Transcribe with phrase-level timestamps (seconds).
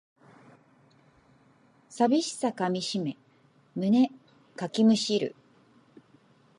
[1.87, 3.17] 寂しさかみしめ
[3.75, 4.09] 胸
[4.55, 5.35] かきむしる